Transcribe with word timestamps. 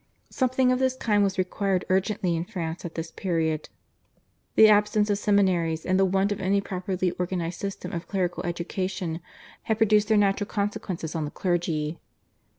Something 0.31 0.71
of 0.71 0.79
this 0.79 0.95
kind 0.95 1.23
was 1.23 1.37
required 1.37 1.85
urgently 1.87 2.35
in 2.35 2.43
France 2.43 2.83
at 2.85 2.95
this 2.95 3.11
period. 3.11 3.69
The 4.55 4.67
absence 4.67 5.11
of 5.11 5.19
seminaries 5.19 5.85
and 5.85 5.99
the 5.99 6.05
want 6.05 6.31
of 6.31 6.39
any 6.41 6.59
properly 6.59 7.13
organised 7.19 7.59
system 7.59 7.91
of 7.93 8.07
clerical 8.07 8.43
education 8.43 9.19
had 9.61 9.77
produced 9.77 10.07
their 10.07 10.17
natural 10.17 10.47
consequences 10.47 11.13
on 11.13 11.25
the 11.25 11.29
clergy. 11.29 11.99